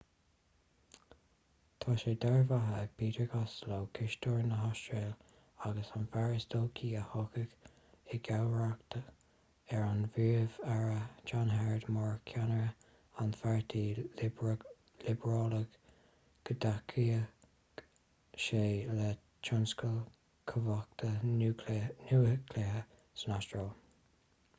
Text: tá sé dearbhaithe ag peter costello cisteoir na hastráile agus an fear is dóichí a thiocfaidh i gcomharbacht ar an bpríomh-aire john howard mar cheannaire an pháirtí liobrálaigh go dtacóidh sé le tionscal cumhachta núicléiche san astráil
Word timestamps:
tá 1.83 1.93
sé 2.03 2.11
dearbhaithe 2.21 2.77
ag 2.83 2.93
peter 3.01 3.25
costello 3.33 3.75
cisteoir 3.97 4.45
na 4.51 4.55
hastráile 4.61 5.11
agus 5.67 5.91
an 5.99 6.05
fear 6.15 6.31
is 6.37 6.47
dóichí 6.53 6.87
a 7.01 7.03
thiocfaidh 7.09 7.51
i 8.15 8.19
gcomharbacht 8.27 8.95
ar 9.79 9.85
an 9.89 10.01
bpríomh-aire 10.15 10.95
john 11.33 11.51
howard 11.57 11.85
mar 11.97 12.09
cheannaire 12.31 12.71
an 13.25 13.35
pháirtí 13.41 13.83
liobrálaigh 13.99 15.69
go 15.73 16.53
dtacóidh 16.53 17.77
sé 18.47 18.63
le 19.01 19.11
tionscal 19.49 20.01
cumhachta 20.53 21.11
núicléiche 21.31 22.67
san 23.25 23.37
astráil 23.37 23.71